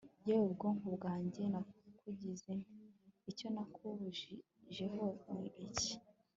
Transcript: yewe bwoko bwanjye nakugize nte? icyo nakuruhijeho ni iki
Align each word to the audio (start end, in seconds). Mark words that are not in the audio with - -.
yewe 0.27 0.45
bwoko 0.53 0.85
bwanjye 0.95 1.41
nakugize 1.51 2.51
nte? 2.61 2.75
icyo 3.31 3.47
nakuruhijeho 3.53 5.03
ni 5.37 5.47
iki 5.67 5.93